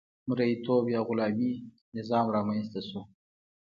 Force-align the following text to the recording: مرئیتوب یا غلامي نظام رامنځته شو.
مرئیتوب 0.29 0.83
یا 0.93 1.01
غلامي 1.09 1.51
نظام 1.97 2.25
رامنځته 2.35 2.79
شو. 2.87 3.01